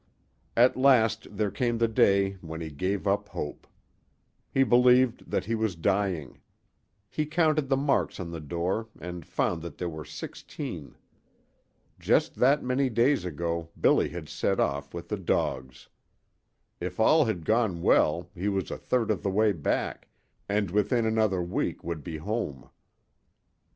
[0.57, 3.67] At last there came the day when he gave up hope.
[4.49, 6.39] He believed that he was dying.
[7.07, 10.95] He counted the marks on the door and found that there were sixteen.
[11.99, 15.87] Just that many days ago Billy had set off with the dogs.
[16.79, 20.07] If all had gone well he was a third of the way back,
[20.49, 22.71] and within another week would be "home."